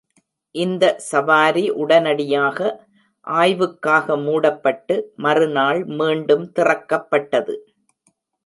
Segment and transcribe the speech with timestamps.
[0.55, 2.69] இந்த சவாரி உடனடியாக
[3.27, 7.55] ஆய்வுக்காக மூடப்பட்டு மறுநாள் மீண்டும் திறக்கப்பட்டது.